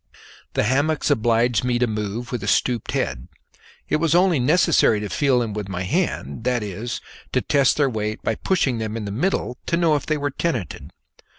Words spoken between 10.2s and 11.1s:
tenanted.